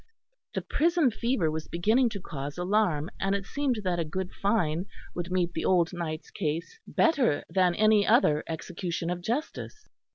[0.55, 4.87] The prison fever was beginning to cause alarm, and it seemed that a good fine
[5.13, 9.87] would meet the old knight's case better than any other execution of justice.